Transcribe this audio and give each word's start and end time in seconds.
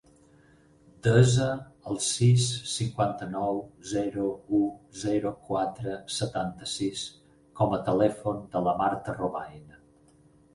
Desa 1.07 1.49
el 1.91 1.99
sis, 2.05 2.45
cinquanta-nou, 2.71 3.59
zero, 3.91 4.25
u, 4.61 4.63
zero, 5.03 5.35
quatre, 5.51 5.95
setanta-sis 6.17 7.05
com 7.61 7.77
a 7.79 7.81
telèfon 7.93 8.41
de 8.57 8.63
la 8.71 8.75
Marta 8.83 9.17
Robayna. 9.23 9.79